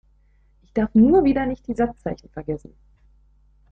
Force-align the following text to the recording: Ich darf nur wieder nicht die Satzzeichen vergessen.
Ich 0.63 0.73
darf 0.73 0.95
nur 0.95 1.25
wieder 1.25 1.45
nicht 1.45 1.67
die 1.67 1.75
Satzzeichen 1.75 2.31
vergessen. 2.31 2.73